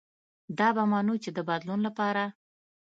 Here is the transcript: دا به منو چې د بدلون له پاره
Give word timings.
دا 0.57 0.67
به 0.75 0.83
منو 0.91 1.15
چې 1.23 1.29
د 1.33 1.39
بدلون 1.49 1.79
له 1.83 1.91
پاره 1.97 2.25